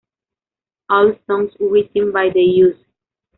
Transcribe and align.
All 0.89 1.13
songs 1.27 1.51
written 1.59 2.11
by 2.11 2.31
The 2.33 2.41
Used. 2.41 2.87